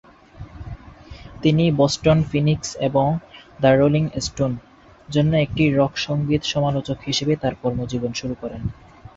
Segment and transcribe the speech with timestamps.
[1.41, 3.07] তিনি "Boston Phoenix" এবং
[3.59, 4.51] "the rolling stone"
[5.09, 8.61] জন্য একটি রক সঙ্গীত সমালোচক হিসাবে তার কর্মজীবন শুরু করেন।